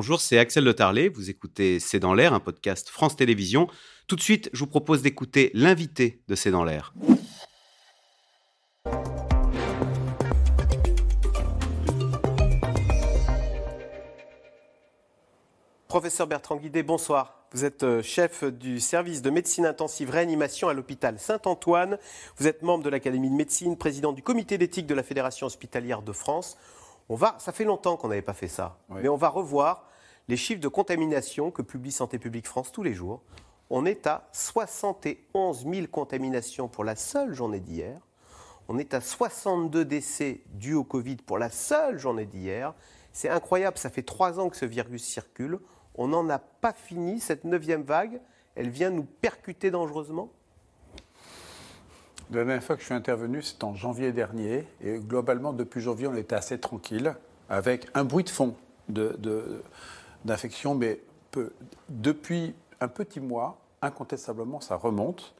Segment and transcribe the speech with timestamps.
[0.00, 1.10] bonjour, c'est Axel Le Tarlet.
[1.10, 3.68] Vous écoutez C'est dans l'air, un podcast France Télévisions.
[4.06, 6.94] Tout de suite, je vous propose d'écouter l'invité de C'est dans l'air.
[15.86, 17.44] Professeur Bertrand Guidé, bonsoir.
[17.52, 21.98] Vous êtes euh, chef du service de médecine intensive réanimation à l'hôpital Saint-Antoine.
[22.38, 26.00] Vous êtes membre de l'Académie de médecine, président du comité d'éthique de la Fédération hospitalière
[26.00, 26.56] de France.
[27.10, 29.89] On va, ça fait longtemps qu'on n'avait pas fait ça, mais on va revoir
[30.30, 33.20] les chiffres de contamination que publie Santé publique France tous les jours.
[33.68, 38.00] On est à 71 000 contaminations pour la seule journée d'hier.
[38.68, 42.74] On est à 62 décès dus au Covid pour la seule journée d'hier.
[43.12, 45.58] C'est incroyable, ça fait trois ans que ce virus circule.
[45.96, 47.18] On n'en a pas fini.
[47.18, 48.20] Cette neuvième vague,
[48.54, 50.30] elle vient nous percuter dangereusement
[52.30, 54.64] La dernière fois que je suis intervenu, c'est en janvier dernier.
[54.80, 57.16] Et globalement, depuis janvier, on était assez tranquille,
[57.48, 58.54] avec un bruit de fond
[60.24, 60.74] d'infection.
[60.74, 61.00] mais
[61.88, 65.34] depuis un petit mois, incontestablement, ça remonte.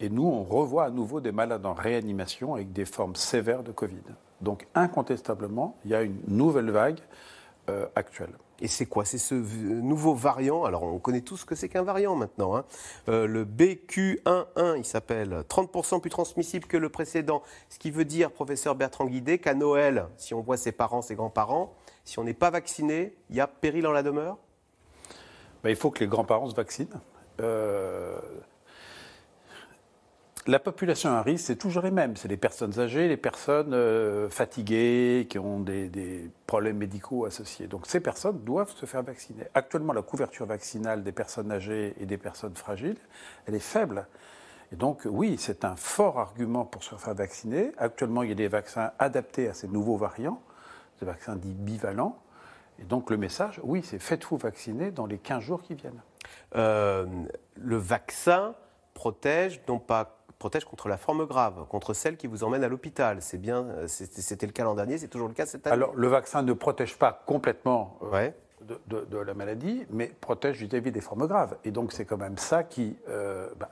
[0.00, 3.72] Et nous, on revoit à nouveau des malades en réanimation avec des formes sévères de
[3.72, 4.02] Covid.
[4.40, 6.98] Donc, incontestablement, il y a une nouvelle vague
[7.70, 8.32] euh, actuelle.
[8.62, 9.04] Et c'est quoi?
[9.04, 10.64] C'est ce nouveau variant.
[10.64, 12.56] Alors, on connaît tous ce que c'est qu'un variant maintenant.
[12.56, 12.64] Hein.
[13.08, 17.42] Euh, le BQ11, il s'appelle 30% plus transmissible que le précédent.
[17.68, 21.16] Ce qui veut dire, professeur Bertrand Guidé, qu'à Noël, si on voit ses parents, ses
[21.16, 24.38] grands-parents, si on n'est pas vacciné, il y a péril en la demeure?
[25.64, 27.00] Ben, Il faut que les grands-parents se vaccinent.
[27.40, 28.16] Euh,
[30.46, 32.16] la population à risque, c'est toujours les mêmes.
[32.16, 37.66] C'est les personnes âgées, les personnes euh, fatiguées, qui ont des, problèmes médicaux associés.
[37.66, 39.44] Donc ces personnes doivent se faire vacciner.
[39.54, 42.98] Actuellement, la couverture vaccinale des personnes âgées et des personnes fragiles,
[43.46, 44.06] elle est faible.
[44.72, 47.72] Et donc oui, c'est un fort argument pour se faire vacciner.
[47.78, 50.42] Actuellement, il y a des vaccins adaptés à ces nouveaux variants,
[51.00, 52.18] des vaccins dits bivalents.
[52.80, 56.02] Et donc le message, oui, c'est faites-vous vacciner dans les 15 jours qui viennent.
[56.56, 57.06] Euh,
[57.56, 58.54] le vaccin
[58.94, 63.18] protège non pas protège contre la forme grave, contre celle qui vous emmène à l'hôpital.
[63.20, 65.74] C'est bien, c'était le cas l'an dernier, c'est toujours le cas cette année.
[65.74, 68.30] Alors, le vaccin ne protège pas complètement euh,
[68.88, 71.56] de, la maladie, mais protège vis-à-vis des formes graves.
[71.64, 73.70] Et donc, c'est quand même ça qui, euh, bah,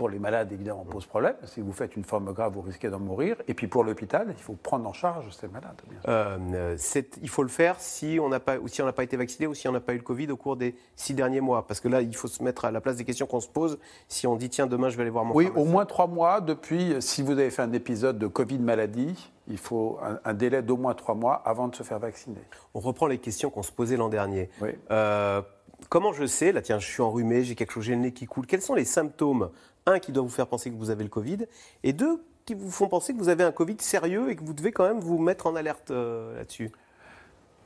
[0.00, 1.34] pour les malades, évidemment, pose problème.
[1.44, 3.36] Si vous faites une forme grave, vous risquez d'en mourir.
[3.48, 5.78] Et puis pour l'hôpital, il faut prendre en charge ces malades.
[6.08, 6.74] Euh,
[7.20, 9.72] il faut le faire si on n'a pas, si pas été vacciné ou si on
[9.72, 11.66] n'a pas eu le Covid au cours des six derniers mois.
[11.66, 13.78] Parce que là, il faut se mettre à la place des questions qu'on se pose.
[14.08, 16.40] Si on dit, tiens, demain, je vais aller voir mon Oui, au moins trois mois
[16.40, 20.78] depuis, si vous avez fait un épisode de Covid maladie, il faut un, délai d'au
[20.78, 22.40] moins trois mois avant de se faire vacciner.
[22.72, 24.48] On reprend les questions qu'on se posait l'an dernier.
[24.90, 25.42] Euh,
[25.88, 28.26] comment je sais, là tiens, je suis enrhumé, j'ai quelque chose, j'ai le nez qui
[28.26, 29.50] coule, quels sont les symptômes?
[29.86, 31.46] Un, qui doit vous faire penser que vous avez le Covid,
[31.82, 34.52] et deux, qui vous font penser que vous avez un Covid sérieux et que vous
[34.52, 36.70] devez quand même vous mettre en alerte euh, là-dessus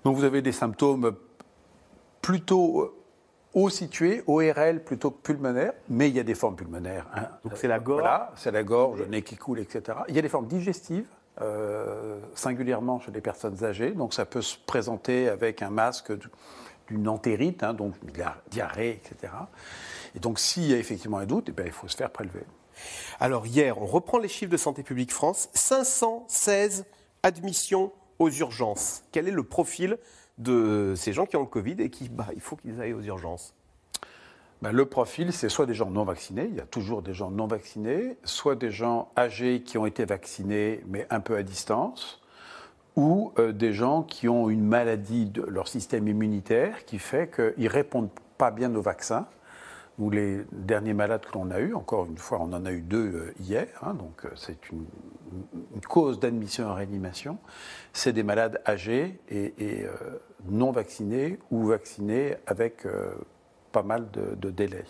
[0.05, 1.17] Donc vous avez des symptômes
[2.23, 2.95] plutôt euh,
[3.55, 7.07] haut situés, ORL plutôt que pulmonaires, mais il y a des formes pulmonaires.
[7.15, 7.29] Hein.
[7.45, 9.99] Donc c'est la gorge Voilà, c'est la gorge, le nez qui coule, etc.
[10.09, 11.09] Il y a des formes digestives,
[11.41, 16.13] euh, singulièrement chez les personnes âgées, donc ça peut se présenter avec un masque
[16.89, 19.33] d'une entérite, hein, donc la diarrhée, etc.
[20.15, 22.45] Et donc, s'il y a effectivement un doute, eh bien, il faut se faire prélever.
[23.21, 26.85] Alors, hier, on reprend les chiffres de Santé publique France 516
[27.23, 29.05] admissions aux urgences.
[29.13, 29.99] Quel est le profil
[30.39, 33.03] de ces gens qui ont le Covid et qui, bah, il faut qu'ils aillent aux
[33.03, 33.55] urgences?
[34.63, 37.31] Ben, le profil, c'est soit des gens non vaccinés, il y a toujours des gens
[37.31, 42.23] non vaccinés, soit des gens âgés qui ont été vaccinés mais un peu à distance,
[42.97, 47.65] ou euh, des gens qui ont une maladie de leur système immunitaire qui fait qu'ils
[47.65, 49.27] ne répondent pas bien aux vaccins
[49.99, 52.81] ou les derniers malades que l'on a eus, encore une fois, on en a eu
[52.81, 54.87] deux euh, hier, hein, donc euh, c'est une,
[55.89, 57.39] cause d'admission en réanimation,
[57.93, 59.85] c'est des malades âgés et,
[60.49, 62.87] non vaccinés ou vaccinés avec
[63.71, 64.85] pas mal de, délais.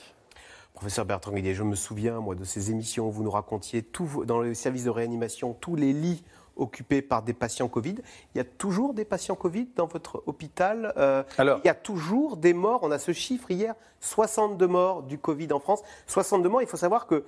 [0.74, 3.84] Professeur Bertrand Guillet, je me souviens, moi, de ces émissions où vous nous racontiez
[4.26, 6.22] dans le service de réanimation tous les lits
[6.56, 7.96] occupés par des patients Covid.
[8.34, 11.74] Il y a toujours des patients Covid dans votre hôpital euh, Alors, Il y a
[11.74, 12.80] toujours des morts.
[12.82, 15.82] On a ce chiffre hier 62 morts du Covid en France.
[16.06, 17.24] 62 morts, il faut savoir que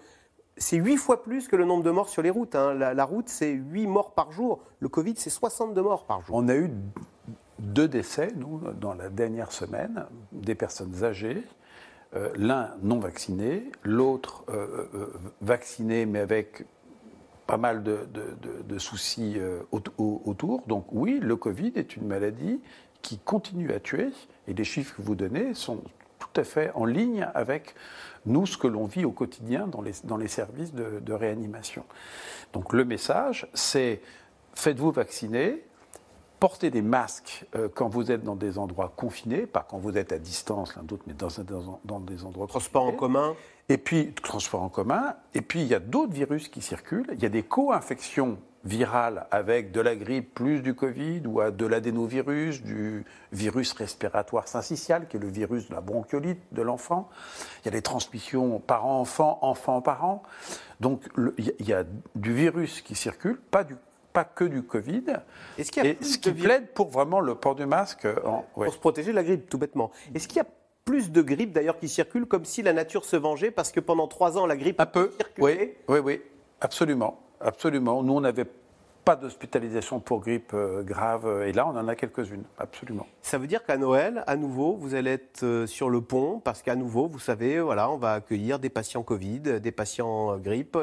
[0.56, 2.54] c'est 8 fois plus que le nombre de morts sur les routes.
[2.54, 2.74] Hein.
[2.74, 4.60] La, route, c'est 8 morts par jour.
[4.80, 6.36] Le Covid, c'est 62 morts par jour.
[6.36, 6.70] On a eu
[7.58, 11.42] deux décès, nous, dans la dernière semaine, des personnes âgées.
[12.14, 16.64] Euh, l'un non vacciné, l'autre euh, vacciné mais avec
[17.46, 20.62] pas mal de, soucis euh, autour.
[20.66, 22.60] Donc oui, le Covid est une maladie
[23.02, 24.08] qui continue à tuer
[24.48, 25.82] et les chiffres que vous donnez sont
[26.18, 27.74] tout à fait en ligne avec
[28.24, 31.84] nous, ce que l'on vit au quotidien dans les, dans les services de, réanimation.
[32.52, 34.00] Donc le message, c'est
[34.54, 35.62] faites-vous vacciner,
[36.46, 40.12] porter des masques euh, quand vous êtes dans des endroits confinés, pas quand vous êtes
[40.12, 43.34] à distance l'un d'autre, mais dans, dans, dans, des endroits Transport en commun
[43.68, 45.16] Et puis, transport en commun.
[45.34, 47.08] Et puis, il y a d'autres virus qui circulent.
[47.14, 51.66] Il y a des co-infections virales avec de la grippe plus du Covid ou de
[51.66, 57.08] l'adénovirus, du virus respiratoire syncytial, qui est le virus de la bronchiolite de l'enfant.
[57.62, 60.22] Il y a des transmissions parent-enfant, enfant-parent.
[60.78, 61.02] Donc,
[61.38, 61.82] il y a
[62.14, 63.74] du virus qui circule, pas du
[64.16, 65.04] pas que du Covid.
[65.58, 68.06] Est-ce qu'il y a et ce qui plaide pour vraiment le port du masque.
[68.24, 69.90] En, Pour se protéger de la grippe, tout bêtement.
[70.14, 70.46] Est-ce qu'il y a
[70.86, 74.08] plus de grippe d'ailleurs qui circule, comme si la nature se vengeait, parce que pendant
[74.08, 76.22] trois ans, la grippe Un peu, oui, oui, oui,
[76.62, 77.20] absolument.
[77.42, 78.02] Absolument.
[78.02, 78.46] Nous, on avait
[79.06, 81.44] pas d'hospitalisation pour grippe euh, grave.
[81.46, 83.06] Et là, on en a quelques-unes, absolument.
[83.22, 86.60] Ça veut dire qu'à Noël, à nouveau, vous allez être euh, sur le pont parce
[86.60, 90.76] qu'à nouveau, vous savez, voilà, on va accueillir des patients Covid, des patients euh, grippe,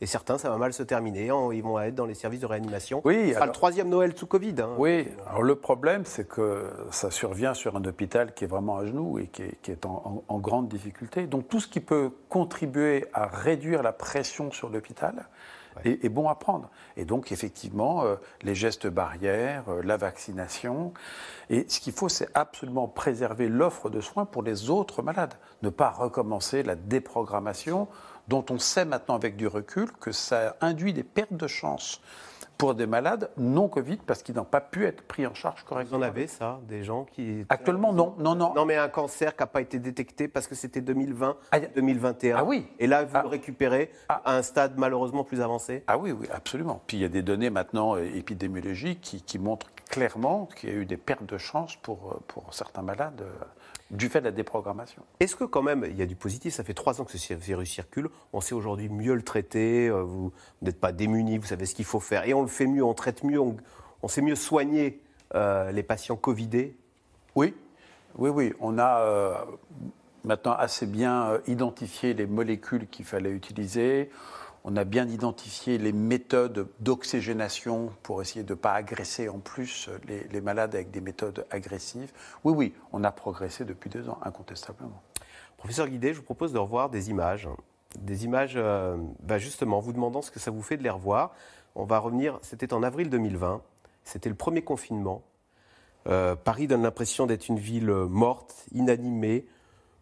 [0.00, 1.30] et certains, ça va mal se terminer.
[1.52, 3.02] Ils vont être dans les services de réanimation.
[3.04, 4.54] Oui, Ce sera le troisième Noël sous Covid.
[4.60, 4.76] Hein.
[4.78, 8.86] Oui, alors le problème, c'est que ça survient sur un hôpital qui est vraiment à
[8.86, 11.26] genoux et qui est, en, en grande difficulté.
[11.26, 15.26] Donc tout ce qui peut contribuer à réduire la pression sur l'hôpital,
[15.84, 16.70] est, bon à prendre.
[16.96, 20.92] Et donc, effectivement, euh, les gestes barrières, euh, la vaccination.
[21.50, 25.34] Et ce qu'il faut, c'est absolument préserver l'offre de soins pour les autres malades.
[25.62, 27.88] Ne pas recommencer la déprogrammation
[28.28, 32.00] dont on sait maintenant avec du recul que ça induit des pertes de chance
[32.62, 35.98] pour des malades non Covid parce qu'ils n'ont pas pu être pris en charge correctement.
[35.98, 37.44] Vous en avez ça, des gens qui...
[37.48, 38.54] Actuellement, non, non, non.
[38.54, 41.36] Non, mais un cancer qui n'a pas été détecté parce que c'était 2020,
[41.74, 42.36] 2021.
[42.36, 42.68] Ah oui.
[42.78, 43.22] Et là, vous ah.
[43.22, 44.22] le récupérez ah.
[44.24, 45.82] à un stade malheureusement plus avancé.
[45.88, 46.80] Ah oui, oui, absolument.
[46.86, 50.72] Puis il y a des données maintenant euh, épidémiologiques qui, qui montrent clairement qu'il y
[50.72, 53.44] a eu des pertes de chance pour, euh, pour certains malades euh,
[53.92, 55.02] du fait de la déprogrammation.
[55.20, 56.54] Est-ce que quand même, il y a du positif?
[56.54, 58.08] Ça fait trois ans que ce virus circule.
[58.32, 59.88] On sait aujourd'hui mieux le traiter.
[59.88, 62.26] Euh, vous n'êtes pas démunis, vous savez ce qu'il faut faire.
[62.26, 65.00] Et on le fait mieux, on traite mieux, on, sait mieux soigner
[65.34, 66.74] euh, les patients Covidés?
[67.34, 67.54] Oui,
[68.16, 68.54] oui, oui.
[68.60, 69.34] On a euh,
[70.24, 74.10] maintenant assez bien identifié les molécules qu'il fallait utiliser.
[74.64, 79.90] On a bien identifié les méthodes d'oxygénation pour essayer de ne pas agresser en plus
[80.06, 82.12] les, malades avec des méthodes agressives.
[82.44, 85.02] Oui, oui, on a progressé depuis deux ans, incontestablement.
[85.56, 87.48] Professeur Guidé, je vous propose de revoir des images.
[87.98, 91.34] Des images, euh, bah, justement, vous demandant ce que ça vous fait de les revoir.
[91.74, 93.62] On va revenir, c'était en avril 2020,
[94.04, 95.22] c'était le premier confinement.
[96.06, 99.46] Euh, Paris donne l'impression d'être une ville morte, inanimée,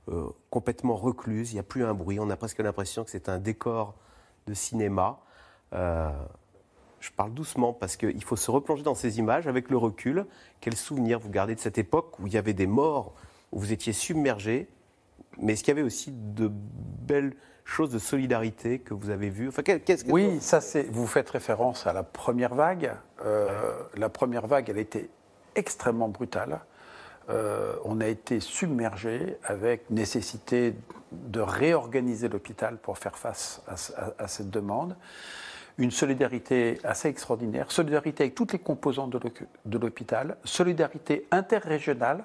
[0.08, 3.28] euh, complètement recluse, il n'y a plus un bruit, on a presque l'impression que c'est
[3.28, 3.94] un décor
[4.46, 5.18] de cinéma.
[5.72, 6.10] Euh,
[7.00, 10.26] je parle doucement parce qu'il faut se replonger dans ces images avec le recul.
[10.60, 13.14] Quels souvenirs vous gardez de cette époque où il y avait des morts,
[13.52, 14.68] où vous étiez submergé,
[15.38, 17.34] mais est-ce qu'il y avait aussi de belles
[17.64, 19.48] choses de solidarité que vous avez vues?
[19.48, 20.82] Enfin, qu'est-ce que Oui, ça c'est.
[20.90, 22.92] Vous faites référence à la première vague.
[23.24, 23.48] Euh,
[23.96, 25.08] la première vague, elle était
[25.54, 26.60] extrêmement brutale.
[27.28, 30.74] Euh, on a été submergé avec nécessité
[31.12, 33.62] de réorganiser l'hôpital pour faire face
[34.18, 34.96] à, cette demande.
[35.78, 39.10] Une solidarité assez extraordinaire, solidarité avec toutes les composantes
[39.64, 42.24] de l'hôpital, solidarité interrégionale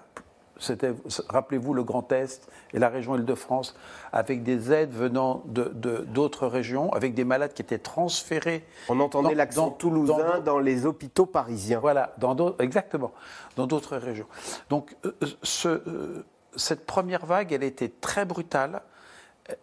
[0.57, 0.93] c'était,
[1.29, 3.75] rappelez-vous, le Grand Est et la région Île-de-France,
[4.11, 5.65] avec des aides venant de,
[6.07, 8.65] d'autres régions, avec des malades qui étaient transférés.
[8.89, 11.79] On entendait l'accent toulousain dans, les hôpitaux parisiens.
[11.79, 13.11] Voilà, dans exactement,
[13.55, 14.27] dans d'autres régions.
[14.69, 16.25] Donc, euh, euh, ce, euh,
[16.55, 18.81] cette première vague, elle était très brutale.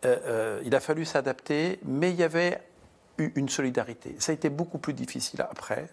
[0.05, 2.61] il a fallu s'adapter, mais il y avait
[3.19, 4.15] eu une solidarité.
[4.19, 5.89] Ça a été beaucoup plus difficile après,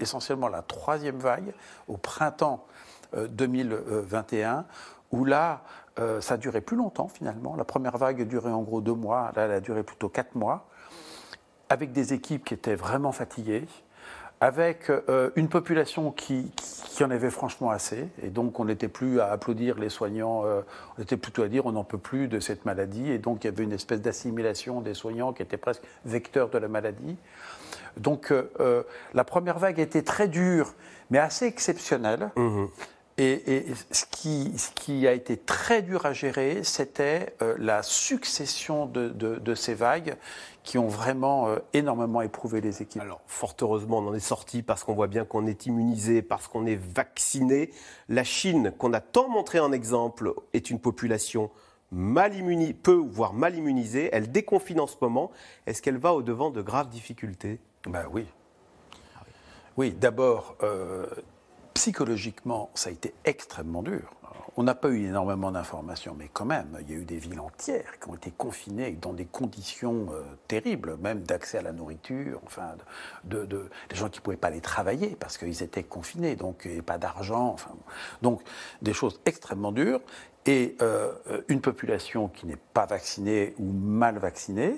[0.00, 1.52] essentiellement la troisième vague,
[1.86, 2.64] au printemps
[3.14, 4.64] 2021,
[5.12, 5.62] où là,
[5.98, 7.56] euh, ça a duré plus longtemps finalement.
[7.56, 10.34] La première vague a duré en gros deux mois, là, elle a duré plutôt quatre
[10.34, 10.68] mois,
[11.68, 13.66] avec des équipes qui étaient vraiment fatiguées,
[14.40, 19.20] avec euh, une population qui, qui, en avait franchement assez, et donc on n'était plus
[19.20, 20.60] à applaudir les soignants, euh,
[20.96, 23.48] on était plutôt à dire on n'en peut plus de cette maladie, et donc il
[23.48, 27.16] y avait une espèce d'assimilation des soignants qui étaient presque vecteurs de la maladie.
[27.96, 28.32] Donc
[29.12, 30.72] la première vague été très dure,
[31.10, 32.30] mais assez exceptionnelle.
[32.36, 32.66] Mmh.
[33.20, 38.86] Et, ce, qui, ce, qui, a été très dur à gérer, c'était euh, la succession
[38.86, 40.16] de, de, ces vagues
[40.62, 43.02] qui ont vraiment euh, énormément éprouvé les équipes.
[43.02, 46.46] Alors, fort heureusement, on en est sorti parce qu'on voit bien qu'on est immunisé, parce
[46.46, 47.72] qu'on est vacciné.
[48.08, 51.50] La Chine, qu'on a tant montré en exemple, est une population
[51.90, 54.10] mal immunisée, peu voire mal immunisée.
[54.12, 55.32] Elle déconfine en ce moment.
[55.66, 57.58] Est-ce qu'elle va au-devant de graves difficultés?
[57.84, 58.26] Ben oui.
[59.76, 61.06] Oui, d'abord, euh,
[61.78, 64.10] psychologiquement, ça a été extrêmement dur.
[64.56, 67.38] on n'a pas eu énormément d'informations, mais quand même, il y a eu des villes
[67.38, 72.40] entières qui ont été confinées dans des conditions euh, terribles, même d'accès à la nourriture,
[72.44, 72.74] enfin,
[73.22, 76.68] de, de, des gens qui ne pouvaient pas aller travailler parce qu'ils étaient confinés, donc
[76.84, 77.70] pas d'argent, enfin,
[78.22, 78.42] donc
[78.82, 80.00] des choses extrêmement dures,
[80.46, 81.12] et euh,
[81.46, 84.74] une population qui n'est pas vaccinée ou mal vaccinée,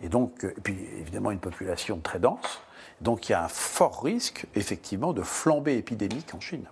[0.00, 2.60] et donc, et puis évidemment une population très dense,
[3.00, 6.64] donc il y a un fort risque, effectivement, de flambée épidémique en Chine.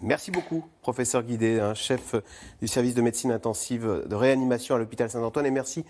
[0.00, 2.14] Merci beaucoup, professeur Guidé, hein, chef
[2.60, 5.46] du service de médecine intensive de réanimation à l'hôpital Saint-Antoine.
[5.46, 5.84] Et merci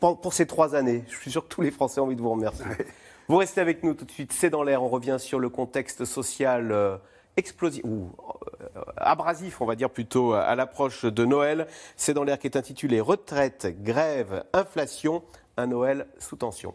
[0.00, 1.04] pour, ces trois années.
[1.08, 2.64] Je suis sûr que tous les Français ont envie de vous remercier.
[3.28, 4.32] Vous restez avec nous tout de suite.
[4.32, 4.82] C'est dans l'air.
[4.82, 6.96] On revient sur le contexte social euh,
[7.36, 8.10] explosif, ou
[8.76, 11.66] euh, abrasif, on va dire plutôt, à l'approche de Noël.
[11.96, 15.22] C'est dans l'air qui est intitulé Retraite, grève, inflation.
[15.56, 16.74] Un Noël sous tension.